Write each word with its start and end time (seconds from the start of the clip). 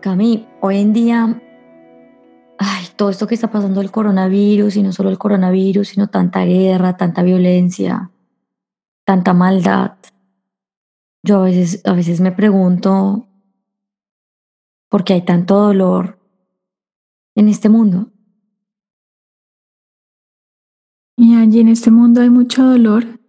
Cami, 0.00 0.48
hoy 0.62 0.78
en 0.78 0.94
día, 0.94 1.42
ay, 2.58 2.86
todo 2.96 3.10
esto 3.10 3.26
que 3.26 3.34
está 3.34 3.50
pasando 3.50 3.82
el 3.82 3.90
coronavirus, 3.90 4.76
y 4.76 4.82
no 4.82 4.92
solo 4.92 5.10
el 5.10 5.18
coronavirus, 5.18 5.88
sino 5.88 6.08
tanta 6.08 6.44
guerra, 6.44 6.96
tanta 6.96 7.22
violencia, 7.22 8.10
tanta 9.04 9.34
maldad. 9.34 9.98
Yo 11.22 11.40
a 11.40 11.44
veces, 11.44 11.82
a 11.84 11.92
veces 11.92 12.22
me 12.22 12.32
pregunto 12.32 13.28
por 14.88 15.04
qué 15.04 15.12
hay 15.12 15.22
tanto 15.22 15.56
dolor 15.60 16.18
en 17.34 17.48
este 17.48 17.68
mundo. 17.68 18.10
Y 21.18 21.34
allí 21.36 21.60
en 21.60 21.68
este 21.68 21.90
mundo 21.90 22.22
hay 22.22 22.30
mucho 22.30 22.64
dolor 22.64 23.20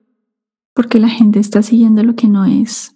porque 0.74 1.00
la 1.00 1.10
gente 1.10 1.40
está 1.40 1.62
siguiendo 1.62 2.02
lo 2.04 2.16
que 2.16 2.28
no 2.28 2.46
es. 2.46 2.96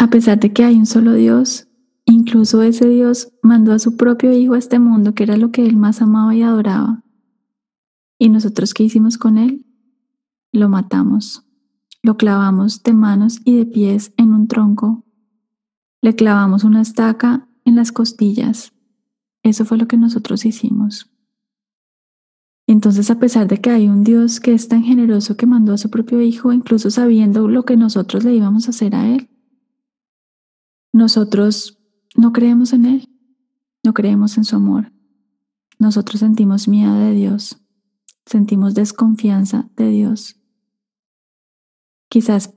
A 0.00 0.08
pesar 0.08 0.40
de 0.40 0.50
que 0.50 0.64
hay 0.64 0.76
un 0.76 0.86
solo 0.86 1.12
Dios, 1.12 1.68
incluso 2.06 2.62
ese 2.62 2.88
Dios 2.88 3.34
mandó 3.42 3.74
a 3.74 3.78
su 3.78 3.98
propio 3.98 4.32
Hijo 4.32 4.54
a 4.54 4.58
este 4.58 4.78
mundo, 4.78 5.14
que 5.14 5.24
era 5.24 5.36
lo 5.36 5.52
que 5.52 5.66
él 5.66 5.76
más 5.76 6.00
amaba 6.00 6.34
y 6.34 6.40
adoraba. 6.40 7.04
¿Y 8.18 8.30
nosotros 8.30 8.72
qué 8.72 8.82
hicimos 8.82 9.18
con 9.18 9.36
él? 9.36 9.66
Lo 10.52 10.70
matamos. 10.70 11.44
Lo 12.02 12.16
clavamos 12.16 12.82
de 12.82 12.94
manos 12.94 13.40
y 13.44 13.58
de 13.58 13.66
pies 13.66 14.14
en 14.16 14.32
un 14.32 14.48
tronco. 14.48 15.04
Le 16.00 16.14
clavamos 16.14 16.64
una 16.64 16.80
estaca 16.80 17.46
en 17.66 17.76
las 17.76 17.92
costillas. 17.92 18.72
Eso 19.42 19.66
fue 19.66 19.76
lo 19.76 19.86
que 19.86 19.98
nosotros 19.98 20.46
hicimos. 20.46 21.10
Entonces, 22.66 23.10
a 23.10 23.18
pesar 23.18 23.48
de 23.48 23.58
que 23.58 23.68
hay 23.68 23.86
un 23.86 24.02
Dios 24.02 24.40
que 24.40 24.54
es 24.54 24.66
tan 24.66 24.82
generoso 24.82 25.36
que 25.36 25.44
mandó 25.44 25.74
a 25.74 25.78
su 25.78 25.90
propio 25.90 26.22
Hijo, 26.22 26.54
incluso 26.54 26.90
sabiendo 26.90 27.48
lo 27.48 27.66
que 27.66 27.76
nosotros 27.76 28.24
le 28.24 28.34
íbamos 28.34 28.66
a 28.66 28.70
hacer 28.70 28.94
a 28.94 29.06
Él, 29.06 29.28
nosotros 30.92 31.78
no 32.16 32.32
creemos 32.32 32.72
en 32.72 32.84
Él, 32.84 33.08
no 33.84 33.94
creemos 33.94 34.36
en 34.36 34.44
su 34.44 34.56
amor. 34.56 34.92
Nosotros 35.78 36.20
sentimos 36.20 36.68
miedo 36.68 36.94
de 36.94 37.12
Dios, 37.12 37.58
sentimos 38.26 38.74
desconfianza 38.74 39.70
de 39.76 39.88
Dios. 39.88 40.36
Quizás 42.08 42.54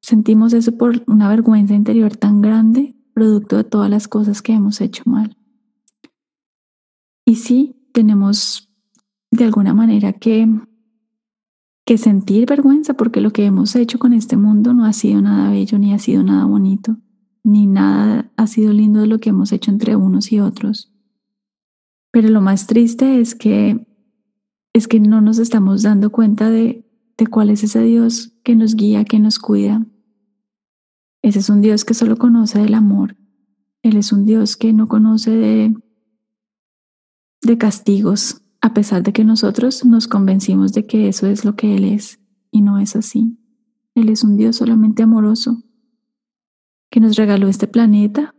sentimos 0.00 0.52
eso 0.52 0.76
por 0.76 1.02
una 1.06 1.28
vergüenza 1.28 1.74
interior 1.74 2.16
tan 2.16 2.40
grande, 2.40 2.94
producto 3.14 3.56
de 3.56 3.64
todas 3.64 3.90
las 3.90 4.06
cosas 4.06 4.42
que 4.42 4.52
hemos 4.52 4.80
hecho 4.80 5.02
mal. 5.06 5.36
Y 7.24 7.36
sí, 7.36 7.88
tenemos 7.92 8.68
de 9.30 9.44
alguna 9.44 9.72
manera 9.72 10.12
que, 10.12 10.46
que 11.86 11.96
sentir 11.96 12.46
vergüenza 12.46 12.94
porque 12.94 13.20
lo 13.20 13.30
que 13.30 13.46
hemos 13.46 13.74
hecho 13.74 13.98
con 13.98 14.12
este 14.12 14.36
mundo 14.36 14.74
no 14.74 14.84
ha 14.84 14.92
sido 14.92 15.22
nada 15.22 15.50
bello 15.50 15.78
ni 15.78 15.94
ha 15.94 15.98
sido 15.98 16.22
nada 16.22 16.44
bonito 16.44 16.98
ni 17.44 17.66
nada 17.66 18.30
ha 18.36 18.46
sido 18.46 18.72
lindo 18.72 19.00
de 19.00 19.06
lo 19.06 19.18
que 19.18 19.30
hemos 19.30 19.52
hecho 19.52 19.70
entre 19.70 19.96
unos 19.96 20.32
y 20.32 20.40
otros. 20.40 20.92
Pero 22.10 22.28
lo 22.28 22.40
más 22.40 22.66
triste 22.66 23.20
es 23.20 23.34
que 23.34 23.86
es 24.74 24.88
que 24.88 25.00
no 25.00 25.20
nos 25.20 25.38
estamos 25.38 25.82
dando 25.82 26.10
cuenta 26.10 26.48
de, 26.48 26.86
de 27.18 27.26
cuál 27.26 27.50
es 27.50 27.62
ese 27.62 27.82
Dios 27.82 28.32
que 28.42 28.56
nos 28.56 28.74
guía, 28.74 29.04
que 29.04 29.18
nos 29.18 29.38
cuida. 29.38 29.86
Ese 31.20 31.40
es 31.40 31.50
un 31.50 31.60
Dios 31.60 31.84
que 31.84 31.94
solo 31.94 32.16
conoce 32.16 32.58
del 32.58 32.74
amor. 32.74 33.16
Él 33.82 33.96
es 33.96 34.12
un 34.12 34.24
Dios 34.24 34.56
que 34.56 34.72
no 34.72 34.88
conoce 34.88 35.30
de, 35.30 35.74
de 37.42 37.58
castigos, 37.58 38.42
a 38.60 38.72
pesar 38.74 39.02
de 39.02 39.12
que 39.12 39.24
nosotros 39.24 39.84
nos 39.84 40.08
convencimos 40.08 40.72
de 40.72 40.86
que 40.86 41.08
eso 41.08 41.26
es 41.26 41.44
lo 41.44 41.54
que 41.54 41.76
Él 41.76 41.84
es, 41.84 42.20
y 42.50 42.62
no 42.62 42.78
es 42.78 42.96
así. 42.96 43.38
Él 43.94 44.08
es 44.08 44.24
un 44.24 44.36
Dios 44.36 44.56
solamente 44.56 45.02
amoroso, 45.02 45.62
que 46.92 47.00
nos 47.00 47.16
regaló 47.16 47.48
este 47.48 47.66
planeta 47.66 48.34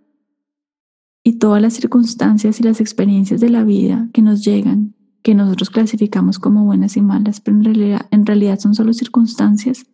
y 1.23 1.39
todas 1.39 1.59
las 1.59 1.73
circunstancias 1.73 2.59
y 2.59 2.63
las 2.63 2.79
experiencias 2.79 3.41
de 3.41 3.49
la 3.49 3.63
vida 3.63 4.09
que 4.13 4.21
nos 4.21 4.45
llegan, 4.45 4.93
que 5.23 5.33
nosotros 5.33 5.71
clasificamos 5.71 6.37
como 6.37 6.63
buenas 6.63 6.95
y 6.95 7.01
malas, 7.01 7.41
pero 7.41 7.57
en 7.57 7.63
realidad, 7.63 8.05
en 8.11 8.27
realidad 8.27 8.59
son 8.59 8.75
solo 8.75 8.93
circunstancias 8.93 9.87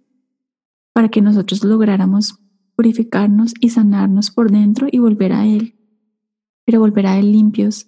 para 0.91 1.07
que 1.07 1.21
nosotros 1.21 1.63
lográramos 1.63 2.37
purificarnos 2.75 3.53
y 3.61 3.69
sanarnos 3.69 4.29
por 4.29 4.51
dentro 4.51 4.87
y 4.91 4.99
volver 4.99 5.31
a 5.31 5.45
Él, 5.45 5.75
pero 6.65 6.81
volver 6.81 7.07
a 7.07 7.17
Él 7.17 7.31
limpios, 7.31 7.87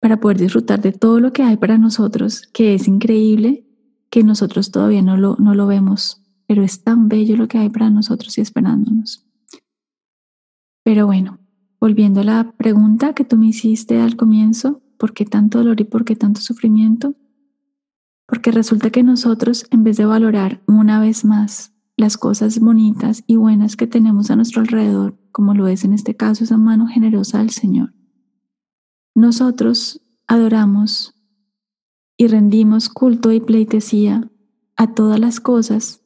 para 0.00 0.20
poder 0.20 0.38
disfrutar 0.38 0.82
de 0.82 0.92
todo 0.92 1.18
lo 1.18 1.32
que 1.32 1.42
hay 1.42 1.56
para 1.56 1.78
nosotros, 1.78 2.42
que 2.52 2.74
es 2.74 2.88
increíble, 2.88 3.66
que 4.10 4.22
nosotros 4.22 4.70
todavía 4.70 5.00
no 5.00 5.16
lo, 5.16 5.36
no 5.38 5.54
lo 5.54 5.66
vemos, 5.66 6.20
pero 6.46 6.62
es 6.62 6.84
tan 6.84 7.08
bello 7.08 7.38
lo 7.38 7.48
que 7.48 7.56
hay 7.56 7.70
para 7.70 7.88
nosotros 7.88 8.36
y 8.36 8.42
esperándonos. 8.42 9.25
Pero 10.86 11.04
bueno, 11.04 11.40
volviendo 11.80 12.20
a 12.20 12.24
la 12.24 12.52
pregunta 12.52 13.12
que 13.12 13.24
tú 13.24 13.36
me 13.36 13.48
hiciste 13.48 14.00
al 14.00 14.14
comienzo, 14.14 14.82
¿por 15.00 15.14
qué 15.14 15.24
tanto 15.24 15.58
dolor 15.58 15.80
y 15.80 15.84
por 15.84 16.04
qué 16.04 16.14
tanto 16.14 16.40
sufrimiento? 16.40 17.16
Porque 18.24 18.52
resulta 18.52 18.90
que 18.90 19.02
nosotros, 19.02 19.66
en 19.72 19.82
vez 19.82 19.96
de 19.96 20.06
valorar 20.06 20.62
una 20.68 21.00
vez 21.00 21.24
más 21.24 21.74
las 21.96 22.16
cosas 22.16 22.60
bonitas 22.60 23.24
y 23.26 23.34
buenas 23.34 23.74
que 23.74 23.88
tenemos 23.88 24.30
a 24.30 24.36
nuestro 24.36 24.60
alrededor, 24.60 25.18
como 25.32 25.54
lo 25.54 25.66
es 25.66 25.84
en 25.84 25.92
este 25.92 26.14
caso 26.14 26.44
esa 26.44 26.56
mano 26.56 26.86
generosa 26.86 27.38
del 27.38 27.50
Señor, 27.50 27.92
nosotros 29.12 30.00
adoramos 30.28 31.16
y 32.16 32.28
rendimos 32.28 32.90
culto 32.90 33.32
y 33.32 33.40
pleitesía 33.40 34.30
a 34.76 34.94
todas 34.94 35.18
las 35.18 35.40
cosas 35.40 36.04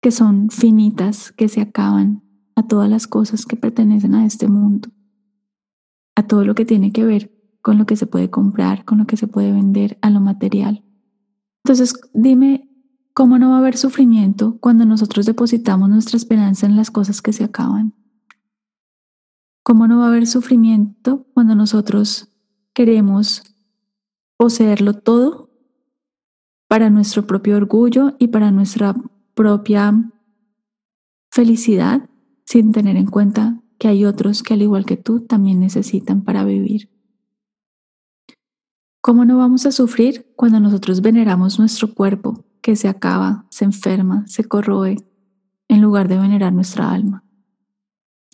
que 0.00 0.12
son 0.12 0.48
finitas, 0.48 1.30
que 1.32 1.48
se 1.48 1.60
acaban, 1.60 2.25
a 2.56 2.66
todas 2.66 2.90
las 2.90 3.06
cosas 3.06 3.46
que 3.46 3.56
pertenecen 3.56 4.14
a 4.14 4.26
este 4.26 4.48
mundo, 4.48 4.88
a 6.16 6.26
todo 6.26 6.44
lo 6.44 6.54
que 6.54 6.64
tiene 6.64 6.90
que 6.90 7.04
ver 7.04 7.30
con 7.60 7.78
lo 7.78 7.86
que 7.86 7.96
se 7.96 8.06
puede 8.06 8.30
comprar, 8.30 8.84
con 8.84 8.98
lo 8.98 9.06
que 9.06 9.16
se 9.16 9.26
puede 9.26 9.52
vender, 9.52 9.98
a 10.00 10.10
lo 10.10 10.20
material. 10.20 10.84
Entonces, 11.64 11.94
dime, 12.14 12.70
¿cómo 13.12 13.38
no 13.38 13.50
va 13.50 13.56
a 13.56 13.58
haber 13.58 13.76
sufrimiento 13.76 14.56
cuando 14.60 14.86
nosotros 14.86 15.26
depositamos 15.26 15.88
nuestra 15.88 16.16
esperanza 16.16 16.66
en 16.66 16.76
las 16.76 16.90
cosas 16.90 17.20
que 17.20 17.32
se 17.32 17.44
acaban? 17.44 17.94
¿Cómo 19.62 19.88
no 19.88 19.98
va 19.98 20.04
a 20.04 20.08
haber 20.08 20.26
sufrimiento 20.26 21.26
cuando 21.34 21.54
nosotros 21.56 22.28
queremos 22.72 23.42
poseerlo 24.36 24.94
todo 24.94 25.50
para 26.68 26.88
nuestro 26.88 27.26
propio 27.26 27.56
orgullo 27.56 28.14
y 28.18 28.28
para 28.28 28.50
nuestra 28.50 28.94
propia 29.34 30.12
felicidad 31.30 32.08
sin 32.46 32.72
tener 32.72 32.96
en 32.96 33.06
cuenta 33.06 33.60
que 33.78 33.88
hay 33.88 34.04
otros 34.04 34.42
que 34.42 34.54
al 34.54 34.62
igual 34.62 34.86
que 34.86 34.96
tú 34.96 35.20
también 35.20 35.60
necesitan 35.60 36.22
para 36.22 36.44
vivir. 36.44 36.90
¿Cómo 39.02 39.24
no 39.24 39.36
vamos 39.36 39.66
a 39.66 39.72
sufrir 39.72 40.32
cuando 40.36 40.58
nosotros 40.60 41.00
veneramos 41.00 41.58
nuestro 41.58 41.94
cuerpo 41.94 42.44
que 42.62 42.74
se 42.76 42.88
acaba, 42.88 43.46
se 43.50 43.64
enferma, 43.64 44.26
se 44.26 44.44
corroe, 44.44 44.96
en 45.68 45.80
lugar 45.80 46.08
de 46.08 46.18
venerar 46.18 46.52
nuestra 46.52 46.90
alma? 46.90 47.24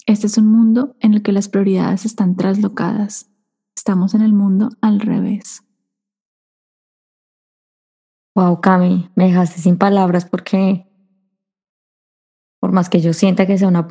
Este 0.06 0.26
es 0.26 0.38
un 0.38 0.46
mundo 0.46 0.96
en 1.00 1.14
el 1.14 1.22
que 1.22 1.32
las 1.32 1.48
prioridades 1.48 2.04
están 2.04 2.36
traslocadas. 2.36 3.30
Estamos 3.76 4.14
en 4.14 4.22
el 4.22 4.32
mundo 4.32 4.70
al 4.80 5.00
revés. 5.00 5.62
Wow, 8.34 8.60
Cami, 8.60 9.10
me 9.14 9.26
dejaste 9.26 9.60
sin 9.60 9.76
palabras 9.76 10.24
porque 10.24 10.90
por 12.62 12.70
más 12.70 12.88
que 12.88 13.00
yo 13.00 13.12
sienta 13.12 13.44
que 13.44 13.58
sea 13.58 13.66
una, 13.66 13.88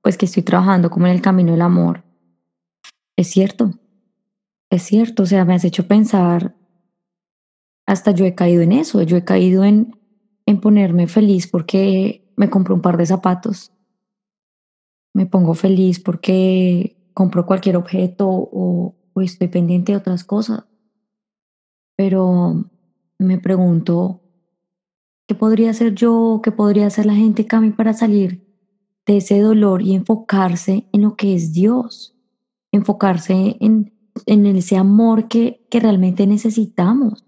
pues 0.00 0.16
que 0.16 0.26
estoy 0.26 0.44
trabajando 0.44 0.90
como 0.90 1.08
en 1.08 1.12
el 1.12 1.20
camino 1.20 1.50
del 1.50 1.60
amor, 1.60 2.04
es 3.16 3.26
cierto, 3.26 3.72
es 4.70 4.84
cierto, 4.84 5.24
o 5.24 5.26
sea, 5.26 5.44
me 5.44 5.54
has 5.54 5.64
hecho 5.64 5.88
pensar, 5.88 6.54
hasta 7.84 8.12
yo 8.12 8.24
he 8.24 8.36
caído 8.36 8.62
en 8.62 8.70
eso, 8.70 9.02
yo 9.02 9.16
he 9.16 9.24
caído 9.24 9.64
en, 9.64 9.98
en 10.46 10.60
ponerme 10.60 11.08
feliz 11.08 11.48
porque 11.48 12.32
me 12.36 12.48
compro 12.48 12.76
un 12.76 12.80
par 12.80 12.96
de 12.96 13.06
zapatos, 13.06 13.72
me 15.12 15.26
pongo 15.26 15.54
feliz 15.54 15.98
porque 15.98 17.10
compro 17.14 17.44
cualquier 17.44 17.76
objeto 17.76 18.28
o, 18.28 18.94
o 19.14 19.20
estoy 19.20 19.48
pendiente 19.48 19.90
de 19.90 19.98
otras 19.98 20.22
cosas, 20.22 20.62
pero 21.96 22.70
me 23.18 23.38
pregunto, 23.38 24.21
¿Qué 25.32 25.38
podría 25.38 25.70
hacer 25.70 25.94
yo? 25.94 26.42
¿Qué 26.44 26.52
podría 26.52 26.86
hacer 26.86 27.06
la 27.06 27.14
gente, 27.14 27.46
Cami, 27.46 27.70
para 27.70 27.94
salir 27.94 28.46
de 29.06 29.16
ese 29.16 29.40
dolor 29.40 29.80
y 29.80 29.94
enfocarse 29.94 30.86
en 30.92 31.00
lo 31.00 31.16
que 31.16 31.34
es 31.34 31.54
Dios? 31.54 32.14
Enfocarse 32.70 33.56
en, 33.58 33.94
en 34.26 34.44
ese 34.44 34.76
amor 34.76 35.28
que, 35.28 35.66
que 35.70 35.80
realmente 35.80 36.26
necesitamos, 36.26 37.24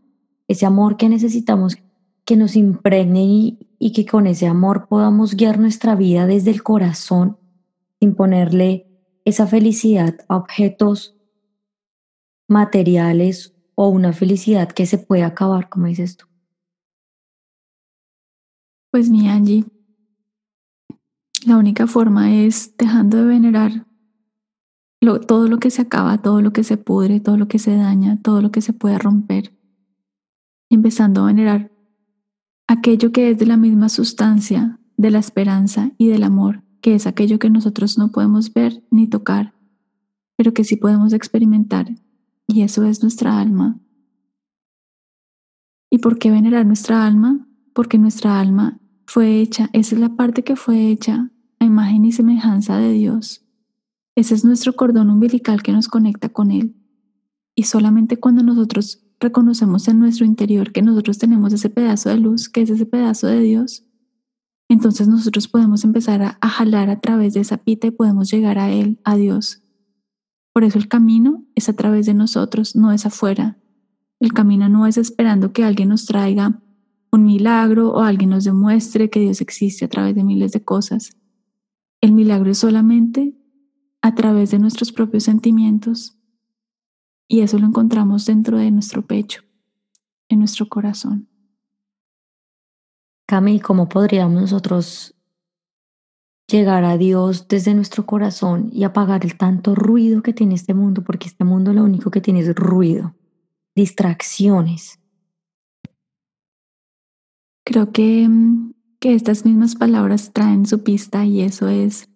ese 0.49 0.67
amor 0.67 0.99
que 0.99 1.09
necesitamos 1.09 1.79
que 2.27 2.37
nos 2.37 2.57
impregne 2.57 3.23
y, 3.23 3.59
y 3.79 3.93
que 3.93 4.05
con 4.05 4.27
ese 4.27 4.49
amor 4.49 4.87
podamos 4.87 5.35
guiar 5.35 5.59
nuestra 5.59 5.95
vida 5.95 6.27
desde 6.27 6.51
el 6.51 6.63
corazón 6.63 7.39
sin 8.01 8.15
ponerle 8.15 8.87
esa 9.25 9.47
felicidad 9.47 10.15
a 10.29 10.37
objetos 10.37 11.17
materiales 12.49 13.55
o 13.75 13.89
una 13.89 14.13
felicidad 14.13 14.69
que 14.69 14.85
se 14.85 14.99
puede 14.99 15.23
acabar, 15.23 15.71
como 15.71 15.87
dices 15.87 16.19
tú. 16.19 16.27
Pues 18.95 19.11
mi 19.11 19.29
Angie, 19.29 19.65
La 21.45 21.57
única 21.57 21.89
forma 21.89 22.33
es 22.33 22.77
dejando 22.77 23.17
de 23.17 23.25
venerar 23.25 23.89
todo 25.27 25.49
lo 25.49 25.59
que 25.59 25.71
se 25.73 25.83
acaba, 25.83 26.23
todo 26.23 26.41
lo 26.41 26.53
que 26.53 26.63
se 26.63 26.77
pudre, 26.77 27.19
todo 27.19 27.37
lo 27.37 27.49
que 27.49 27.59
se 27.59 27.75
daña, 27.75 28.23
todo 28.23 28.41
lo 28.41 28.53
que 28.53 28.61
se 28.61 28.73
puede 28.73 28.97
romper. 29.01 29.53
Empezando 30.71 31.23
a 31.23 31.27
venerar 31.27 31.73
aquello 32.69 33.11
que 33.11 33.31
es 33.31 33.39
de 33.41 33.47
la 33.47 33.57
misma 33.57 33.89
sustancia 33.89 34.79
de 34.97 35.11
la 35.11 35.19
esperanza 35.19 35.91
y 35.99 36.07
del 36.07 36.23
amor, 36.23 36.63
que 36.81 36.95
es 36.95 37.09
aquello 37.09 37.41
que 37.41 37.51
nosotros 37.51 37.99
no 37.99 38.13
podemos 38.13 38.55
ver 38.55 38.85
ni 38.93 39.09
tocar, 39.09 39.55
pero 40.37 40.55
que 40.55 40.63
sí 40.63 40.77
podemos 40.77 41.13
experimentar, 41.15 41.89
y 42.47 42.63
eso 42.63 42.85
es 42.85 43.03
nuestra 43.03 43.41
alma. 43.41 43.81
¿Y 45.91 45.99
por 45.99 46.17
qué 46.17 46.31
venerar 46.31 46.65
nuestra 46.65 47.05
alma? 47.05 47.45
Porque 47.73 47.99
nuestra 47.99 48.39
alma 48.39 48.79
fue 49.07 49.41
hecha, 49.41 49.69
esa 49.73 49.95
es 49.95 50.01
la 50.01 50.17
parte 50.17 50.45
que 50.45 50.57
fue 50.57 50.91
hecha 50.91 51.31
a 51.59 51.65
imagen 51.65 52.05
y 52.05 52.13
semejanza 52.13 52.79
de 52.79 52.93
Dios. 52.93 53.45
Ese 54.17 54.35
es 54.35 54.45
nuestro 54.45 54.75
cordón 54.75 55.11
umbilical 55.11 55.63
que 55.63 55.73
nos 55.73 55.89
conecta 55.89 56.29
con 56.29 56.51
Él. 56.51 56.77
Y 57.55 57.65
solamente 57.65 58.19
cuando 58.19 58.43
nosotros 58.43 59.05
reconocemos 59.21 59.89
en 59.89 59.99
nuestro 59.99 60.25
interior 60.25 60.73
que 60.73 60.83
nosotros 60.83 61.19
tenemos 61.19 61.53
ese 61.53 61.71
pedazo 61.71 62.11
de 62.11 62.19
luz, 62.19 62.49
que 62.49 62.63
es 62.63 62.71
ese 62.71 62.87
pedazo 62.87 63.27
de 63.27 63.41
Dios, 63.41 63.85
entonces 64.69 65.09
nosotros 65.09 65.49
podemos 65.49 65.85
empezar 65.85 66.23
a, 66.23 66.49
jalar 66.49 66.91
a 66.91 67.01
través 67.01 67.35
de 67.35 67.41
esa 67.41 67.59
pita 67.59 67.87
y 67.87 67.91
podemos 67.91 68.31
llegar 68.31 68.59
a 68.59 68.71
Él, 68.71 69.01
a 69.05 69.17
Dios. 69.17 69.63
Por 70.53 70.65
eso 70.65 70.79
el 70.79 70.89
camino 70.89 71.45
es 71.55 71.69
a 71.69 71.75
través 71.75 72.07
de 72.07 72.15
nosotros, 72.15 72.75
no 72.77 72.93
es 72.93 73.07
afuera. 73.07 73.59
El 74.21 74.33
camino 74.33 74.69
no 74.69 74.87
es 74.87 74.97
esperando 74.97 75.53
que 75.53 75.65
alguien 75.65 75.91
nos 75.91 76.07
traiga 76.07 76.63
un 77.15 77.25
milagro 77.25 77.93
o 77.93 78.01
alguien 78.01 78.31
nos 78.31 78.43
demuestre 78.43 79.09
que 79.09 79.21
Dios 79.21 79.41
existe 79.41 79.85
a 79.85 79.89
través 79.89 80.17
de 80.17 80.25
miles 80.25 80.51
de 80.51 80.65
cosas. 80.65 81.17
El 82.01 82.13
milagro 82.13 82.51
es 82.51 82.59
solamente 82.59 83.37
a 84.03 84.17
través 84.17 84.51
de 84.51 84.59
nuestros 84.59 84.91
propios 84.91 85.23
sentimientos 85.23 86.19
y 87.29 87.41
eso 87.41 87.59
lo 87.59 87.67
encontramos 87.67 88.27
dentro 88.27 88.59
de 88.59 88.71
nuestro 88.73 89.07
pecho, 89.07 89.43
en 90.29 90.41
nuestro 90.41 90.69
corazón. 90.69 91.29
Cami, 93.27 93.61
¿cómo 93.61 93.89
podríamos 93.89 94.43
nosotros 94.43 95.15
llegar 96.49 96.85
a 96.85 96.99
Dios 96.99 97.47
desde 97.47 97.75
nuestro 97.75 98.05
corazón 98.07 98.71
y 98.73 98.83
apagar 98.83 99.25
el 99.25 99.39
tanto 99.39 99.77
ruido 99.77 100.21
que 100.21 100.33
tiene 100.33 100.57
este 100.57 100.75
mundo? 100.75 101.05
Porque 101.05 101.29
este 101.29 101.45
mundo 101.45 101.73
lo 101.73 101.85
único 101.85 102.11
que 102.11 102.21
tiene 102.21 102.41
es 102.41 102.53
ruido, 102.57 103.15
distracciones. 103.77 104.99
Creo 107.65 107.93
que, 107.93 108.29
mm, 108.29 108.75
que 109.01 109.15
estas 109.15 109.45
mismas 109.45 109.75
palabras 109.75 110.33
traen 110.33 110.67
su 110.67 110.83
pista 110.83 111.25
y 111.25 111.41
eso 111.41 111.69
es 111.69 112.11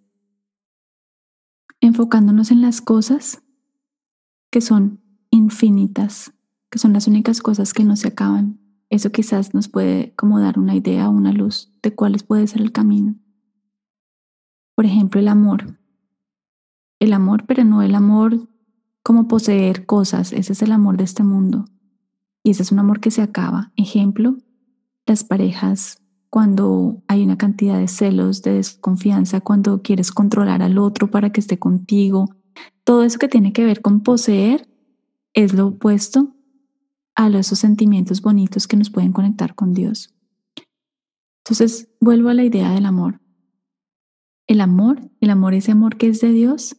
enfocándonos 1.81 2.51
en 2.51 2.61
las 2.61 2.81
cosas 2.81 3.43
que 4.51 4.61
son 4.61 5.01
infinitas, 5.31 6.33
que 6.71 6.79
son 6.79 6.93
las 6.93 7.07
únicas 7.07 7.41
cosas 7.41 7.73
que 7.73 7.85
no 7.85 7.97
se 7.97 8.09
acaban. 8.09 8.61
Eso 8.91 9.11
quizás 9.11 9.55
nos 9.55 9.69
puede 9.69 10.15
como 10.17 10.41
dar 10.41 10.59
una 10.59 10.75
idea, 10.75 11.09
una 11.09 11.33
luz 11.33 11.73
de 11.83 11.95
cuáles 11.95 12.23
puede 12.23 12.47
ser 12.47 12.63
el 12.63 12.73
camino. 12.73 13.17
Por 14.75 14.87
ejemplo, 14.87 15.21
el 15.21 15.29
amor. 15.29 15.79
El 17.01 17.13
amor, 17.13 17.45
pero 17.47 17.65
no 17.65 17.83
el 17.83 17.95
amor 17.95 18.49
como 19.03 19.29
poseer 19.29 19.87
cosas, 19.87 20.33
ese 20.33 20.53
es 20.53 20.63
el 20.63 20.73
amor 20.73 20.97
de 20.97 21.05
este 21.05 21.23
mundo. 21.23 21.65
Y 22.43 22.51
ese 22.51 22.63
es 22.63 22.73
un 22.73 22.79
amor 22.79 23.01
que 23.01 23.11
se 23.11 23.23
acaba. 23.23 23.73
Ejemplo, 23.77 24.37
las 25.09 25.25
parejas 25.25 26.03
cuando 26.31 27.03
hay 27.09 27.25
una 27.25 27.39
cantidad 27.39 27.79
de 27.79 27.89
celos, 27.89 28.43
de 28.43 28.55
desconfianza, 28.55 29.41
cuando 29.41 29.83
quieres 29.83 30.13
controlar 30.13 30.63
al 30.63 30.79
otro 30.79 31.11
para 31.11 31.33
que 31.33 31.41
esté 31.41 31.59
contigo. 31.59 32.37
Todo 32.85 33.03
eso 33.03 33.19
que 33.19 33.29
tiene 33.29 33.53
que 33.53 33.65
ver 33.65 33.81
con 33.81 34.03
poseer 34.03 34.69
es 35.33 35.55
lo 35.55 35.69
opuesto 35.69 36.35
a 37.15 37.29
esos 37.29 37.59
sentimientos 37.59 38.23
bonitos 38.23 38.69
que 38.69 38.77
nos 38.77 38.91
pueden 38.91 39.13
conectar 39.13 39.55
con 39.55 39.73
Dios. 39.75 40.15
Entonces, 41.45 41.89
vuelvo 42.01 42.29
a 42.29 42.35
la 42.35 42.45
idea 42.45 42.71
del 42.73 42.87
amor. 42.87 43.21
El 44.47 44.61
amor, 44.61 45.11
el 45.21 45.31
amor, 45.31 45.55
ese 45.55 45.73
amor 45.73 45.97
que 45.97 46.09
es 46.09 46.21
de 46.21 46.31
Dios, 46.31 46.77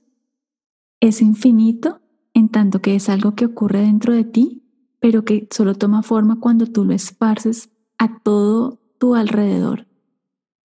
es 1.00 1.22
infinito 1.22 2.02
en 2.34 2.50
tanto 2.50 2.82
que 2.82 2.96
es 2.96 3.10
algo 3.10 3.36
que 3.36 3.46
ocurre 3.46 3.82
dentro 3.82 4.14
de 4.14 4.24
ti, 4.24 4.64
pero 5.00 5.26
que 5.26 5.48
solo 5.52 5.76
toma 5.76 6.04
forma 6.04 6.40
cuando 6.40 6.68
tú 6.68 6.86
lo 6.86 6.94
esparces 6.94 7.70
a 8.00 8.18
todo 8.20 8.80
tu 8.98 9.14
alrededor, 9.14 9.88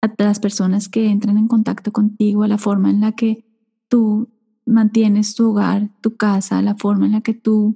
a 0.03 0.13
las 0.19 0.39
personas 0.39 0.89
que 0.89 1.09
entran 1.09 1.39
en 1.39 1.49
contacto 1.49 1.91
contigo, 1.91 2.45
a 2.45 2.49
la 2.49 2.59
forma 2.59 2.91
en 2.91 3.01
la 3.01 3.13
que 3.13 3.45
tú 3.89 4.29
mantienes 4.65 5.35
tu 5.35 5.51
hogar, 5.51 5.91
tu 6.01 6.17
casa, 6.17 6.63
la 6.63 6.77
forma 6.77 7.07
en 7.07 7.13
la 7.13 7.21
que 7.23 7.35
tú 7.35 7.75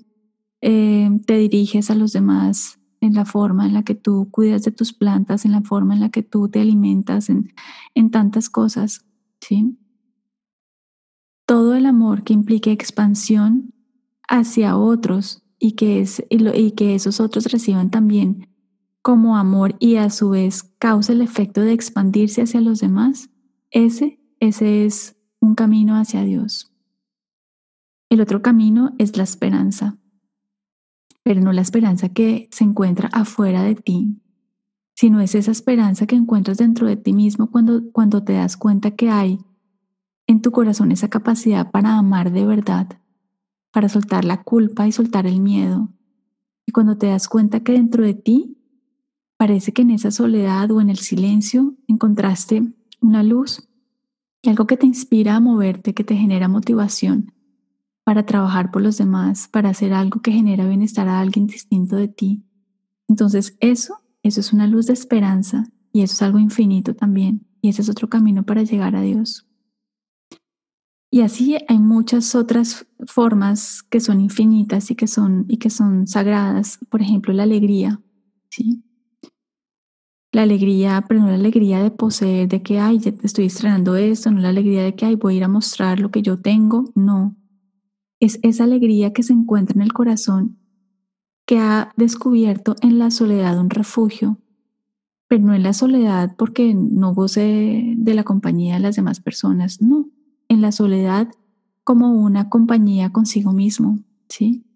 eh, 0.61 1.11
te 1.27 1.39
diriges 1.39 1.91
a 1.91 1.95
los 1.95 2.13
demás, 2.13 2.79
en 3.01 3.15
la 3.15 3.25
forma 3.25 3.67
en 3.67 3.75
la 3.75 3.83
que 3.83 3.95
tú 3.95 4.29
cuidas 4.31 4.63
de 4.63 4.73
tus 4.73 4.93
plantas, 4.93 5.45
en 5.45 5.53
la 5.53 5.63
forma 5.63 5.95
en 5.95 6.01
la 6.01 6.11
que 6.11 6.23
tú 6.23 6.49
te 6.49 6.61
alimentas, 6.61 7.29
en, 7.29 7.53
en 7.95 8.11
tantas 8.11 8.49
cosas, 8.51 9.05
¿sí? 9.41 9.79
Todo 11.47 11.75
el 11.75 11.87
amor 11.87 12.25
que 12.25 12.33
implique 12.33 12.73
expansión 12.73 13.73
hacia 14.29 14.77
otros 14.77 15.45
y 15.59 15.73
que, 15.73 16.01
es, 16.01 16.25
y 16.29 16.73
que 16.73 16.95
esos 16.95 17.21
otros 17.21 17.47
reciban 17.47 17.91
también 17.91 18.49
como 19.07 19.37
amor 19.37 19.77
y 19.79 19.99
a 19.99 20.11
su 20.11 20.31
vez 20.31 20.65
causa 20.81 21.13
el 21.13 21.23
efecto 21.23 21.61
de 21.61 21.73
expandirse 21.73 22.43
hacia 22.43 22.61
los 22.61 22.81
demás, 22.81 23.31
ese, 23.71 24.19
ese 24.41 24.85
es 24.85 25.17
un 25.39 25.55
camino 25.55 25.95
hacia 25.95 26.25
Dios. 26.25 26.73
El 28.11 28.21
otro 28.21 28.43
camino 28.43 28.97
es 28.99 29.17
la 29.17 29.23
esperanza, 29.23 29.97
pero 31.23 31.41
no 31.41 31.53
la 31.53 31.61
esperanza 31.61 32.09
que 32.09 32.49
se 32.51 32.65
encuentra 32.65 33.09
afuera 33.13 33.63
de 33.63 33.77
ti, 33.77 34.21
sino 34.97 35.21
es 35.21 35.37
esa 35.37 35.53
esperanza 35.53 36.09
que 36.09 36.17
encuentras 36.17 36.59
dentro 36.59 36.89
de 36.89 36.97
ti 36.97 37.13
mismo 37.13 37.53
cuando, 37.53 37.83
cuando 37.93 38.25
te 38.25 38.33
das 38.33 38.57
cuenta 38.57 38.91
que 38.91 39.09
hay 39.09 39.39
en 40.27 40.43
tu 40.43 40.51
corazón 40.51 40.91
esa 40.91 41.07
capacidad 41.07 41.71
para 41.71 41.97
amar 41.97 42.33
de 42.33 42.45
verdad, 42.45 42.89
para 43.71 43.89
soltar 43.89 44.25
la 44.25 44.43
culpa 44.43 44.89
y 44.89 44.91
soltar 44.91 45.29
el 45.29 45.41
miedo. 45.41 45.93
Y 46.67 46.73
cuando 46.73 46.99
te 46.99 47.07
das 47.07 47.29
cuenta 47.29 47.61
que 47.61 47.71
dentro 47.71 48.03
de 48.03 48.15
ti 48.15 48.56
Parece 49.37 49.73
que 49.73 49.83
en 49.83 49.91
esa 49.91 50.11
soledad 50.11 50.71
o 50.71 50.81
en 50.81 50.91
el 50.91 50.99
silencio 50.99 51.75
encontraste 51.89 52.63
una 53.01 53.23
luz 53.23 53.69
y 54.43 54.49
algo 54.49 54.67
que 54.67 54.77
te 54.77 54.87
inspira 54.87 55.37
a 55.37 55.41
moverte, 55.41 55.95
que 55.95 56.05
te 56.05 56.17
genera 56.17 56.49
motivación 56.49 57.33
para 58.05 58.25
trabajar 58.25 58.71
por 58.71 58.83
los 58.83 58.97
demás, 58.99 59.49
para 59.49 59.71
hacer 59.71 59.93
algo 59.93 60.21
que 60.21 60.33
genera 60.33 60.67
bienestar 60.67 61.09
a 61.09 61.21
alguien 61.21 61.47
distinto 61.47 61.97
de 61.97 62.09
ti. 62.09 62.45
Entonces 63.09 63.57
eso, 63.61 63.97
eso 64.23 64.41
es 64.41 64.53
una 64.53 64.67
luz 64.67 64.87
de 64.87 64.93
esperanza 64.93 65.65
y 65.93 66.03
eso 66.03 66.15
es 66.15 66.23
algo 66.23 66.39
infinito 66.39 66.95
también 66.95 67.47
y 67.61 67.69
ese 67.71 67.83
es 67.83 67.89
otro 67.89 68.09
camino 68.09 68.45
para 68.45 68.63
llegar 68.63 68.95
a 68.95 69.03
Dios. 69.03 69.47
Y 71.11 71.23
así 71.23 71.57
hay 71.69 71.79
muchas 71.79 72.35
otras 72.35 72.87
formas 73.07 73.83
que 73.83 74.01
son 74.01 74.21
infinitas 74.21 74.91
y 74.91 74.95
que 74.95 75.07
son, 75.07 75.47
y 75.49 75.57
que 75.57 75.71
son 75.71 76.07
sagradas. 76.07 76.79
Por 76.91 77.01
ejemplo, 77.01 77.33
la 77.33 77.45
alegría. 77.45 78.01
¿sí? 78.51 78.85
La 80.37 80.43
alegría, 80.43 81.03
pero 81.09 81.21
no 81.21 81.29
la 81.29 81.37
alegría 81.37 81.83
de 81.83 81.91
poseer, 81.91 82.47
de 82.47 82.63
que, 82.63 82.79
ay, 82.79 82.99
ya 82.99 83.11
te 83.11 83.27
estoy 83.27 83.47
estrenando 83.47 83.97
esto, 83.97 84.31
no 84.31 84.41
la 84.41 84.51
alegría 84.51 84.83
de 84.83 84.95
que, 84.95 85.07
ay, 85.07 85.15
voy 85.15 85.33
a 85.33 85.37
ir 85.39 85.45
a 85.45 85.49
mostrar 85.49 85.99
lo 85.99 86.11
que 86.11 86.21
yo 86.21 86.39
tengo, 86.39 86.93
no. 86.95 87.35
Es 88.21 88.39
esa 88.43 88.65
alegría 88.65 89.15
que 89.15 89.23
se 89.23 89.33
encuentra 89.33 89.75
en 89.75 89.81
el 89.81 89.95
corazón 89.95 90.59
que 91.47 91.59
ha 91.59 91.91
descubierto 91.97 92.77
en 92.83 92.99
la 92.99 93.11
soledad 93.11 93.59
un 93.59 93.71
refugio, 93.71 94.39
pero 95.27 95.43
no 95.43 95.55
en 95.55 95.63
la 95.63 95.73
soledad 95.73 96.35
porque 96.37 96.75
no 96.75 97.15
goce 97.15 97.95
de 97.97 98.15
la 98.15 98.25
compañía 98.25 98.75
de 98.75 98.81
las 98.81 98.97
demás 98.97 99.21
personas, 99.21 99.81
no, 99.81 100.11
en 100.51 100.61
la 100.61 100.71
soledad 100.71 101.31
como 101.83 102.13
una 102.13 102.51
compañía 102.51 103.11
consigo 103.11 103.55
mismo, 103.55 104.01
¿sí? 104.29 104.67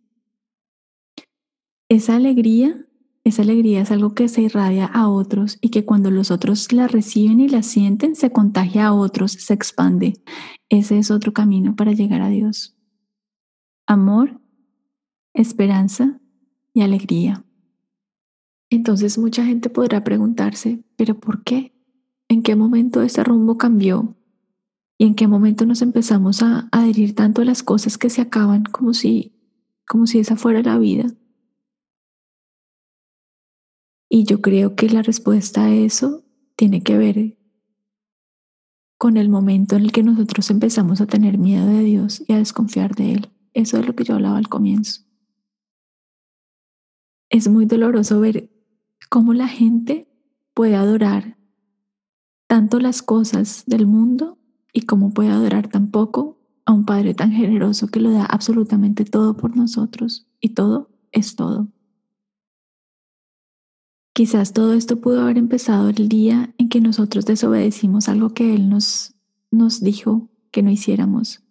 Esa 1.90 2.16
alegría 2.16 2.86
esa 3.22 3.42
alegría 3.42 3.82
es 3.82 3.90
algo 3.90 4.14
que 4.14 4.28
se 4.28 4.40
irradia 4.42 4.86
a 4.86 5.08
otros 5.08 5.58
y 5.60 5.68
que 5.68 5.84
cuando 5.84 6.10
los 6.10 6.30
otros 6.30 6.72
la 6.72 6.88
reciben 6.88 7.40
y 7.40 7.48
la 7.48 7.62
sienten, 7.62 8.16
se 8.16 8.32
contagia 8.32 8.86
a 8.86 8.94
otros, 8.94 9.32
se 9.32 9.52
expande. 9.52 10.22
Ese 10.70 10.98
es 10.98 11.10
otro 11.10 11.32
camino 11.32 11.76
para 11.76 11.92
llegar 11.92 12.22
a 12.22 12.30
Dios. 12.30 12.76
Amor, 13.86 14.40
esperanza 15.34 16.18
y 16.72 16.80
alegría. 16.80 17.44
Entonces 18.70 19.18
mucha 19.18 19.44
gente 19.44 19.68
podrá 19.68 20.02
preguntarse, 20.02 20.82
¿pero 20.96 21.18
por 21.18 21.42
qué? 21.42 21.74
¿En 22.28 22.42
qué 22.42 22.56
momento 22.56 23.02
ese 23.02 23.22
rumbo 23.22 23.58
cambió? 23.58 24.16
¿Y 24.96 25.06
en 25.06 25.14
qué 25.14 25.26
momento 25.26 25.66
nos 25.66 25.82
empezamos 25.82 26.42
a 26.42 26.68
adherir 26.72 27.14
tanto 27.14 27.42
a 27.42 27.44
las 27.44 27.62
cosas 27.62 27.98
que 27.98 28.08
se 28.08 28.22
acaban 28.22 28.64
como 28.64 28.94
si, 28.94 29.34
como 29.86 30.06
si 30.06 30.20
esa 30.20 30.36
fuera 30.36 30.62
la 30.62 30.78
vida? 30.78 31.06
Y 34.12 34.24
yo 34.24 34.42
creo 34.42 34.74
que 34.74 34.88
la 34.88 35.02
respuesta 35.02 35.66
a 35.66 35.72
eso 35.72 36.24
tiene 36.56 36.82
que 36.82 36.98
ver 36.98 37.38
con 38.98 39.16
el 39.16 39.28
momento 39.28 39.76
en 39.76 39.82
el 39.84 39.92
que 39.92 40.02
nosotros 40.02 40.50
empezamos 40.50 41.00
a 41.00 41.06
tener 41.06 41.38
miedo 41.38 41.66
de 41.66 41.84
Dios 41.84 42.22
y 42.26 42.32
a 42.32 42.38
desconfiar 42.38 42.96
de 42.96 43.12
Él. 43.12 43.30
Eso 43.54 43.78
es 43.78 43.86
lo 43.86 43.94
que 43.94 44.02
yo 44.02 44.14
hablaba 44.14 44.36
al 44.36 44.48
comienzo. 44.48 45.02
Es 47.28 47.46
muy 47.48 47.66
doloroso 47.66 48.20
ver 48.20 48.50
cómo 49.08 49.32
la 49.32 49.46
gente 49.46 50.08
puede 50.54 50.74
adorar 50.74 51.38
tanto 52.48 52.80
las 52.80 53.02
cosas 53.02 53.62
del 53.66 53.86
mundo 53.86 54.38
y 54.72 54.82
cómo 54.82 55.14
puede 55.14 55.30
adorar 55.30 55.68
tampoco 55.68 56.42
a 56.64 56.72
un 56.72 56.84
Padre 56.84 57.14
tan 57.14 57.30
generoso 57.30 57.86
que 57.86 58.00
lo 58.00 58.10
da 58.10 58.24
absolutamente 58.24 59.04
todo 59.04 59.36
por 59.36 59.56
nosotros 59.56 60.26
y 60.40 60.48
todo 60.50 60.90
es 61.12 61.36
todo. 61.36 61.68
Quizás 64.12 64.52
todo 64.52 64.72
esto 64.74 65.00
pudo 65.00 65.22
haber 65.22 65.38
empezado 65.38 65.88
el 65.88 66.08
día 66.08 66.54
en 66.58 66.68
que 66.68 66.80
nosotros 66.80 67.26
desobedecimos 67.26 68.08
algo 68.08 68.34
que 68.34 68.54
Él 68.54 68.68
nos, 68.68 69.14
nos 69.50 69.80
dijo 69.80 70.28
que 70.50 70.62
no 70.62 70.70
hiciéramos. 70.70 71.42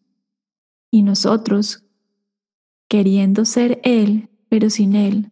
Y 0.92 1.04
nosotros, 1.04 1.86
queriendo 2.89 3.46
ser 3.46 3.80
Él, 3.84 4.30
pero 4.50 4.70
sin 4.70 4.96
Él, 4.96 5.32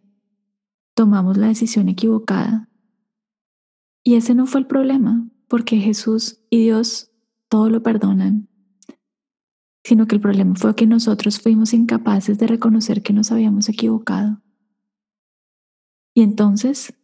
tomamos 0.94 1.36
la 1.36 1.48
decisión 1.48 1.88
equivocada. 1.88 2.68
Y 4.02 4.14
ese 4.14 4.34
no 4.34 4.46
fue 4.46 4.60
el 4.60 4.66
problema, 4.66 5.28
porque 5.48 5.76
Jesús 5.76 6.40
y 6.48 6.62
Dios 6.62 7.10
todo 7.48 7.68
lo 7.68 7.82
perdonan, 7.82 8.48
sino 9.84 10.06
que 10.06 10.14
el 10.14 10.20
problema 10.20 10.54
fue 10.54 10.74
que 10.74 10.86
nosotros 10.86 11.40
fuimos 11.40 11.74
incapaces 11.74 12.38
de 12.38 12.46
reconocer 12.46 13.02
que 13.02 13.12
nos 13.12 13.32
habíamos 13.32 13.68
equivocado. 13.68 14.40
Y 16.14 16.22
entonces 16.22 16.97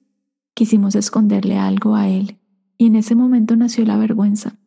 quisimos 0.54 0.94
esconderle 0.94 1.58
algo 1.58 1.96
a 1.96 2.08
él 2.08 2.38
y 2.78 2.86
en 2.86 2.96
ese 2.96 3.14
momento 3.14 3.56
nació 3.56 3.84
la 3.84 3.96
vergüenza. 3.96 4.58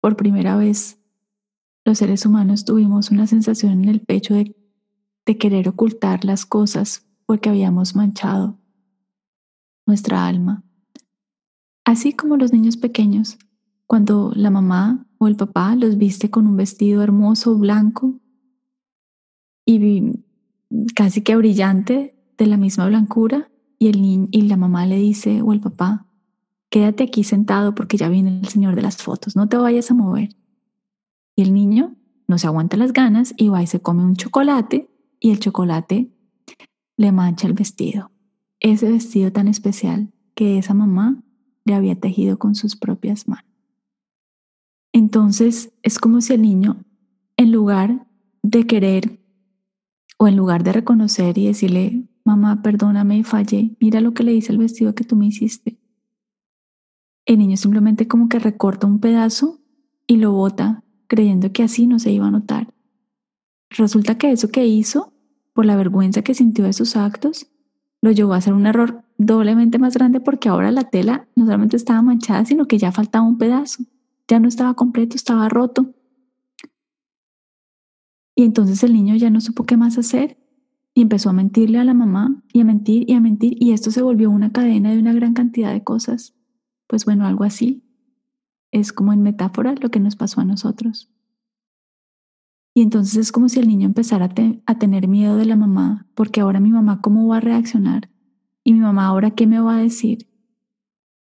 Por 0.00 0.16
primera 0.16 0.56
vez, 0.56 0.98
los 1.84 1.98
seres 1.98 2.26
humanos 2.26 2.64
tuvimos 2.64 3.10
una 3.10 3.26
sensación 3.26 3.82
en 3.82 3.88
el 3.88 4.00
pecho 4.00 4.34
de, 4.34 4.54
querer 5.38 5.68
ocultar 5.68 6.24
las 6.24 6.44
cosas 6.44 7.06
porque 7.26 7.48
habíamos 7.48 7.96
manchado 7.96 8.58
nuestra 9.86 10.26
alma. 10.26 10.62
Así 11.84 12.12
como 12.12 12.36
los 12.36 12.52
niños 12.52 12.76
pequeños, 12.76 13.38
cuando 13.86 14.32
la 14.34 14.50
mamá 14.50 15.06
o 15.18 15.28
el 15.28 15.36
papá 15.36 15.74
los 15.74 15.96
viste 15.96 16.30
con 16.30 16.46
un 16.46 16.56
vestido 16.56 17.02
hermoso, 17.02 17.56
blanco 17.56 18.20
y 19.64 20.12
casi 20.94 21.22
que 21.22 21.36
brillante, 21.36 22.14
de 22.36 22.46
la 22.46 22.56
misma 22.56 22.86
blancura, 22.88 23.51
y, 23.82 23.88
el 23.88 24.28
y 24.30 24.42
la 24.42 24.56
mamá 24.56 24.86
le 24.86 24.96
dice, 24.96 25.42
o 25.42 25.52
el 25.52 25.60
papá, 25.60 26.06
quédate 26.70 27.02
aquí 27.02 27.24
sentado 27.24 27.74
porque 27.74 27.96
ya 27.96 28.08
viene 28.08 28.38
el 28.38 28.46
señor 28.46 28.76
de 28.76 28.82
las 28.82 28.98
fotos, 28.98 29.34
no 29.34 29.48
te 29.48 29.56
vayas 29.56 29.90
a 29.90 29.94
mover. 29.94 30.36
Y 31.34 31.42
el 31.42 31.52
niño 31.52 31.96
no 32.28 32.38
se 32.38 32.46
aguanta 32.46 32.76
las 32.76 32.92
ganas 32.92 33.34
y 33.36 33.48
va 33.48 33.60
y 33.60 33.66
se 33.66 33.80
come 33.80 34.04
un 34.04 34.14
chocolate 34.14 34.88
y 35.18 35.32
el 35.32 35.40
chocolate 35.40 36.12
le 36.96 37.10
mancha 37.10 37.48
el 37.48 37.54
vestido. 37.54 38.12
Ese 38.60 38.88
vestido 38.88 39.32
tan 39.32 39.48
especial 39.48 40.12
que 40.36 40.58
esa 40.58 40.74
mamá 40.74 41.20
le 41.64 41.74
había 41.74 41.98
tejido 41.98 42.38
con 42.38 42.54
sus 42.54 42.76
propias 42.76 43.26
manos. 43.26 43.50
Entonces 44.92 45.72
es 45.82 45.98
como 45.98 46.20
si 46.20 46.34
el 46.34 46.42
niño, 46.42 46.84
en 47.36 47.50
lugar 47.50 48.06
de 48.44 48.64
querer 48.64 49.18
o 50.18 50.28
en 50.28 50.36
lugar 50.36 50.62
de 50.62 50.72
reconocer 50.72 51.36
y 51.36 51.46
decirle, 51.48 52.08
mamá, 52.24 52.62
perdóname, 52.62 53.24
fallé, 53.24 53.76
mira 53.80 54.00
lo 54.00 54.12
que 54.12 54.22
le 54.22 54.32
dice 54.32 54.52
el 54.52 54.58
vestido 54.58 54.94
que 54.94 55.04
tú 55.04 55.16
me 55.16 55.26
hiciste. 55.26 55.78
El 57.24 57.38
niño 57.38 57.56
simplemente 57.56 58.08
como 58.08 58.28
que 58.28 58.38
recorta 58.38 58.86
un 58.86 59.00
pedazo 59.00 59.60
y 60.06 60.16
lo 60.16 60.32
bota 60.32 60.84
creyendo 61.06 61.52
que 61.52 61.62
así 61.62 61.86
no 61.86 61.98
se 61.98 62.10
iba 62.10 62.26
a 62.26 62.30
notar. 62.30 62.72
Resulta 63.70 64.18
que 64.18 64.32
eso 64.32 64.50
que 64.50 64.66
hizo, 64.66 65.12
por 65.52 65.66
la 65.66 65.76
vergüenza 65.76 66.22
que 66.22 66.34
sintió 66.34 66.64
de 66.64 66.72
sus 66.72 66.96
actos, 66.96 67.46
lo 68.00 68.10
llevó 68.10 68.34
a 68.34 68.38
hacer 68.38 68.52
un 68.52 68.66
error 68.66 69.04
doblemente 69.18 69.78
más 69.78 69.94
grande 69.94 70.20
porque 70.20 70.48
ahora 70.48 70.70
la 70.70 70.90
tela 70.90 71.28
no 71.36 71.44
solamente 71.44 71.76
estaba 71.76 72.02
manchada, 72.02 72.44
sino 72.44 72.66
que 72.66 72.78
ya 72.78 72.92
faltaba 72.92 73.24
un 73.24 73.38
pedazo. 73.38 73.84
Ya 74.26 74.40
no 74.40 74.48
estaba 74.48 74.74
completo, 74.74 75.16
estaba 75.16 75.48
roto. 75.48 75.94
Y 78.34 78.44
entonces 78.44 78.82
el 78.82 78.92
niño 78.92 79.14
ya 79.16 79.30
no 79.30 79.40
supo 79.40 79.64
qué 79.64 79.76
más 79.76 79.98
hacer 79.98 80.41
y 80.94 81.02
empezó 81.02 81.30
a 81.30 81.32
mentirle 81.32 81.78
a 81.78 81.84
la 81.84 81.94
mamá 81.94 82.42
y 82.52 82.60
a 82.60 82.64
mentir 82.64 83.08
y 83.08 83.14
a 83.14 83.20
mentir 83.20 83.56
y 83.58 83.72
esto 83.72 83.90
se 83.90 84.02
volvió 84.02 84.30
una 84.30 84.52
cadena 84.52 84.90
de 84.90 84.98
una 84.98 85.12
gran 85.12 85.32
cantidad 85.32 85.72
de 85.72 85.82
cosas. 85.82 86.34
Pues 86.86 87.04
bueno, 87.04 87.26
algo 87.26 87.44
así. 87.44 87.84
Es 88.70 88.92
como 88.92 89.12
en 89.12 89.22
metáfora 89.22 89.74
lo 89.80 89.90
que 89.90 90.00
nos 90.00 90.16
pasó 90.16 90.40
a 90.40 90.44
nosotros. 90.44 91.10
Y 92.74 92.82
entonces 92.82 93.16
es 93.16 93.32
como 93.32 93.48
si 93.48 93.60
el 93.60 93.68
niño 93.68 93.86
empezara 93.86 94.30
a, 94.66 94.78
tener 94.78 95.08
miedo 95.08 95.36
de 95.36 95.44
la 95.44 95.56
mamá, 95.56 96.06
porque 96.14 96.40
ahora 96.40 96.58
mi 96.58 96.70
mamá 96.70 97.02
cómo 97.02 97.28
va 97.28 97.36
a 97.36 97.40
reaccionar 97.40 98.08
y 98.64 98.72
mi 98.72 98.80
mamá 98.80 99.06
ahora 99.06 99.32
qué 99.32 99.46
me 99.46 99.60
va 99.60 99.76
a 99.76 99.82
decir, 99.82 100.26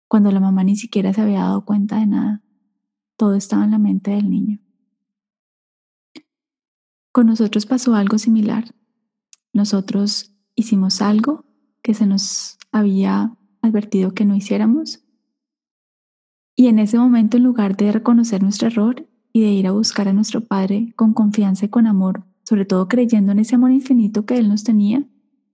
cuando 0.07 0.31
la 0.31 0.39
mamá 0.39 0.62
ni 0.62 0.77
siquiera 0.77 1.12
se 1.12 1.21
había 1.21 1.41
dado 1.41 1.65
cuenta 1.65 1.99
de 1.99 2.07
nada. 2.07 2.43
Todo 3.17 3.35
estaba 3.35 3.65
en 3.65 3.73
la 3.73 3.79
mente 3.79 4.12
del 4.12 4.31
niño. 4.31 4.61
Con 7.12 7.27
nosotros 7.27 7.67
pasó 7.67 7.95
algo 7.95 8.19
similar 8.19 8.73
nosotros 9.61 10.35
hicimos 10.55 11.02
algo 11.02 11.45
que 11.83 11.93
se 11.93 12.07
nos 12.07 12.57
había 12.73 13.37
advertido 13.61 14.14
que 14.14 14.25
no 14.25 14.35
hiciéramos. 14.35 15.05
Y 16.57 16.69
en 16.69 16.79
ese 16.79 16.97
momento, 16.97 17.37
en 17.37 17.43
lugar 17.43 17.76
de 17.76 17.93
reconocer 17.93 18.43
nuestro 18.43 18.69
error 18.69 19.07
y 19.35 19.43
de 19.43 19.50
ir 19.50 19.67
a 19.67 19.73
buscar 19.73 20.09
a 20.09 20.14
nuestro 20.14 20.40
Padre 20.47 20.95
con 20.97 21.12
confianza 21.12 21.67
y 21.67 21.69
con 21.69 21.87
amor, 21.87 22.25
sobre 22.43 22.64
todo 22.64 22.88
creyendo 22.88 23.33
en 23.33 23.38
ese 23.38 23.55
amor 23.55 23.71
infinito 23.71 24.25
que 24.25 24.38
Él 24.38 24.49
nos 24.49 24.64
tenía, 24.64 25.07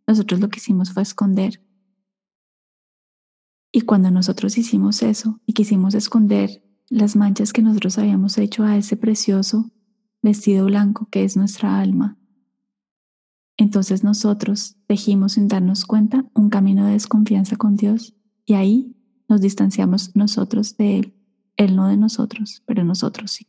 nosotros 0.07 0.39
lo 0.41 0.51
que 0.51 0.61
hicimos 0.61 0.93
fue 0.93 1.03
esconder. 1.03 1.61
Y 3.73 3.81
cuando 3.81 4.13
nosotros 4.13 4.57
hicimos 4.57 5.03
eso 5.03 5.41
y 5.47 5.53
quisimos 5.53 5.95
esconder 5.95 6.63
las 6.89 7.17
manchas 7.17 7.53
que 7.53 7.63
nosotros 7.63 7.99
habíamos 7.99 8.39
hecho 8.39 8.63
a 8.63 8.77
ese 8.77 8.97
precioso 8.97 9.73
vestido 10.23 10.67
blanco 10.67 11.09
que 11.11 11.25
es 11.25 11.37
nuestra 11.37 11.81
alma, 11.81 12.17
entonces 13.57 14.05
nosotros 14.05 14.77
tejimos 14.87 15.33
sin 15.33 15.49
darnos 15.49 15.87
cuenta 15.87 16.25
un 16.35 16.51
camino 16.51 16.87
de 16.87 16.93
desconfianza 16.93 17.57
con 17.57 17.77
Dios 17.77 18.15
y 18.45 18.55
ahí 18.55 18.95
nos 19.29 19.41
distanciamos 19.41 20.15
nosotros 20.15 20.77
de 20.77 20.99
Él. 20.99 21.15
Él 21.57 21.75
no 21.75 21.89
de 21.89 21.97
nosotros, 21.97 22.63
pero 22.67 22.85
nosotros 22.85 23.31
sí. 23.33 23.47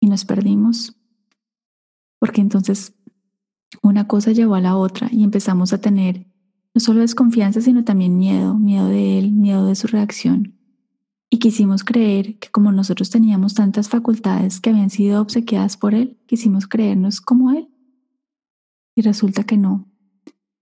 Y 0.00 0.08
nos 0.08 0.24
perdimos 0.24 0.96
porque 2.18 2.40
entonces 2.40 2.94
una 3.82 4.08
cosa 4.08 4.32
llevó 4.32 4.54
a 4.54 4.60
la 4.62 4.76
otra 4.76 5.08
y 5.12 5.22
empezamos 5.22 5.74
a 5.74 5.80
tener 5.80 6.26
no 6.74 6.80
solo 6.80 7.00
desconfianza, 7.00 7.60
sino 7.60 7.84
también 7.84 8.16
miedo, 8.16 8.54
miedo 8.58 8.88
de 8.88 9.18
Él, 9.18 9.32
miedo 9.32 9.66
de 9.66 9.74
su 9.74 9.86
reacción. 9.88 10.58
Y 11.28 11.38
quisimos 11.38 11.84
creer 11.84 12.38
que 12.38 12.50
como 12.50 12.72
nosotros 12.72 13.10
teníamos 13.10 13.54
tantas 13.54 13.88
facultades 13.88 14.60
que 14.60 14.70
habían 14.70 14.90
sido 14.90 15.20
obsequiadas 15.20 15.76
por 15.76 15.94
Él, 15.94 16.18
quisimos 16.26 16.66
creernos 16.66 17.20
como 17.20 17.52
Él 17.52 17.68
y 18.96 19.02
resulta 19.02 19.44
que 19.44 19.56
no. 19.56 19.86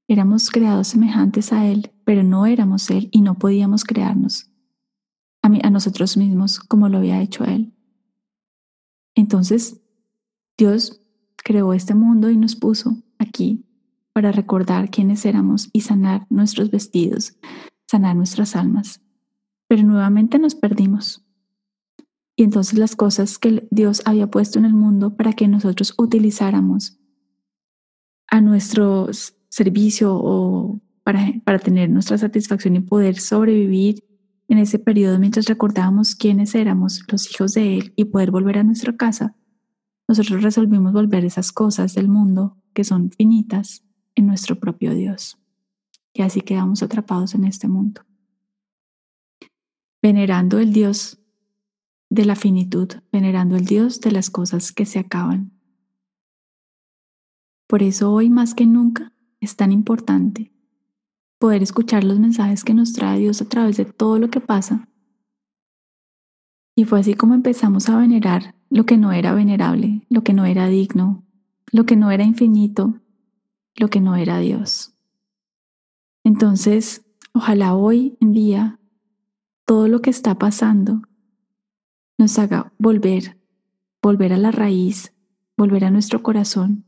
Éramos 0.08 0.50
creados 0.50 0.88
semejantes 0.88 1.52
a 1.52 1.66
Él, 1.66 1.92
pero 2.04 2.22
no 2.22 2.44
éramos 2.44 2.90
Él 2.90 3.08
y 3.12 3.22
no 3.22 3.38
podíamos 3.38 3.84
crearnos 3.84 4.50
a, 5.40 5.46
a 5.46 5.70
nosotros 5.70 6.18
mismos 6.18 6.60
como 6.60 6.90
lo 6.90 6.98
había 6.98 7.22
hecho 7.22 7.44
Él. 7.44 7.72
Entonces, 9.14 9.80
Dios 10.58 11.00
creó 11.36 11.72
este 11.72 11.94
mundo 11.94 12.28
y 12.28 12.36
nos 12.36 12.56
puso 12.56 12.98
aquí 13.18 13.64
para 14.12 14.32
recordar 14.32 14.90
quiénes 14.90 15.24
éramos 15.24 15.70
y 15.72 15.82
sanar 15.82 16.26
nuestros 16.28 16.70
vestidos, 16.70 17.38
sanar 17.86 18.16
nuestras 18.16 18.56
almas. 18.56 19.00
Pero 19.68 19.84
nuevamente 19.84 20.38
nos 20.38 20.54
perdimos. 20.54 21.24
Y 22.36 22.42
entonces 22.42 22.78
las 22.78 22.96
cosas 22.96 23.38
que 23.38 23.66
Dios 23.70 24.02
había 24.04 24.28
puesto 24.28 24.58
en 24.58 24.64
el 24.64 24.74
mundo 24.74 25.16
para 25.16 25.32
que 25.32 25.46
nosotros 25.46 25.94
utilizáramos 25.96 26.98
a 28.34 28.40
nuestro 28.40 29.08
servicio 29.48 30.12
o 30.12 30.80
para, 31.04 31.24
para 31.44 31.60
tener 31.60 31.88
nuestra 31.88 32.18
satisfacción 32.18 32.74
y 32.74 32.80
poder 32.80 33.20
sobrevivir 33.20 34.02
en 34.48 34.58
ese 34.58 34.80
periodo 34.80 35.20
mientras 35.20 35.46
recordábamos 35.46 36.16
quiénes 36.16 36.56
éramos 36.56 37.04
los 37.12 37.30
hijos 37.30 37.54
de 37.54 37.78
Él 37.78 37.92
y 37.94 38.06
poder 38.06 38.32
volver 38.32 38.58
a 38.58 38.64
nuestra 38.64 38.96
casa, 38.96 39.36
nosotros 40.08 40.42
resolvimos 40.42 40.92
volver 40.92 41.24
esas 41.24 41.52
cosas 41.52 41.94
del 41.94 42.08
mundo 42.08 42.58
que 42.72 42.82
son 42.82 43.12
finitas 43.12 43.84
en 44.16 44.26
nuestro 44.26 44.58
propio 44.58 44.94
Dios. 44.94 45.38
Y 46.12 46.22
así 46.22 46.40
quedamos 46.40 46.82
atrapados 46.82 47.36
en 47.36 47.44
este 47.44 47.68
mundo. 47.68 48.00
Venerando 50.02 50.58
el 50.58 50.72
Dios 50.72 51.20
de 52.10 52.24
la 52.24 52.34
finitud, 52.34 52.88
venerando 53.12 53.54
el 53.54 53.64
Dios 53.64 54.00
de 54.00 54.10
las 54.10 54.28
cosas 54.28 54.72
que 54.72 54.86
se 54.86 54.98
acaban, 54.98 55.53
por 57.74 57.82
eso 57.82 58.12
hoy 58.12 58.30
más 58.30 58.54
que 58.54 58.66
nunca 58.66 59.12
es 59.40 59.56
tan 59.56 59.72
importante 59.72 60.52
poder 61.40 61.60
escuchar 61.60 62.04
los 62.04 62.20
mensajes 62.20 62.62
que 62.62 62.72
nos 62.72 62.92
trae 62.92 63.18
Dios 63.18 63.42
a 63.42 63.48
través 63.48 63.76
de 63.76 63.84
todo 63.84 64.20
lo 64.20 64.30
que 64.30 64.38
pasa 64.38 64.88
Y 66.76 66.84
fue 66.84 67.00
así 67.00 67.14
como 67.14 67.34
empezamos 67.34 67.88
a 67.88 67.98
venerar 67.98 68.54
lo 68.70 68.86
que 68.86 68.96
no 68.96 69.10
era 69.10 69.34
venerable, 69.34 70.06
lo 70.08 70.22
que 70.22 70.32
no 70.32 70.44
era 70.44 70.68
digno, 70.68 71.24
lo 71.72 71.84
que 71.84 71.96
no 71.96 72.12
era 72.12 72.22
infinito, 72.22 73.00
lo 73.74 73.88
que 73.88 74.00
no 74.00 74.14
era 74.14 74.38
Dios. 74.38 74.94
Entonces, 76.22 77.04
ojalá 77.32 77.74
hoy 77.74 78.16
en 78.20 78.34
día 78.34 78.78
todo 79.64 79.88
lo 79.88 80.00
que 80.00 80.10
está 80.10 80.38
pasando 80.38 81.02
nos 82.18 82.38
haga 82.38 82.72
volver, 82.78 83.36
volver 84.00 84.32
a 84.32 84.38
la 84.38 84.52
raíz, 84.52 85.12
volver 85.56 85.84
a 85.84 85.90
nuestro 85.90 86.22
corazón 86.22 86.84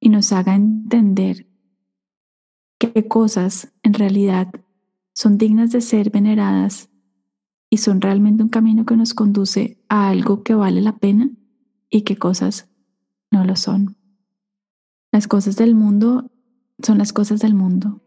y 0.00 0.08
nos 0.08 0.32
haga 0.32 0.54
entender 0.54 1.46
qué 2.78 3.06
cosas 3.06 3.72
en 3.82 3.94
realidad 3.94 4.48
son 5.12 5.36
dignas 5.38 5.70
de 5.70 5.82
ser 5.82 6.10
veneradas 6.10 6.88
y 7.68 7.76
son 7.76 8.00
realmente 8.00 8.42
un 8.42 8.48
camino 8.48 8.84
que 8.84 8.96
nos 8.96 9.14
conduce 9.14 9.78
a 9.88 10.08
algo 10.08 10.42
que 10.42 10.54
vale 10.54 10.80
la 10.80 10.96
pena 10.96 11.30
y 11.90 12.02
qué 12.02 12.16
cosas 12.16 12.68
no 13.30 13.44
lo 13.44 13.54
son. 13.54 13.96
Las 15.12 15.28
cosas 15.28 15.56
del 15.56 15.74
mundo 15.74 16.30
son 16.82 16.98
las 16.98 17.12
cosas 17.12 17.40
del 17.40 17.54
mundo 17.54 18.00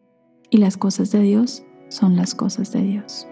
y 0.50 0.57
las 0.57 0.77
cosas 0.77 1.12
de 1.12 1.21
Dios 1.21 1.63
son 1.89 2.15
las 2.15 2.33
cosas 2.35 2.71
de 2.71 2.81
Dios. 2.81 3.27